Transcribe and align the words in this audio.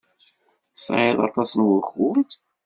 Tesɛiḍ 0.73 1.19
aṭas 1.27 1.51
n 1.55 1.61
wakud? 1.67 2.29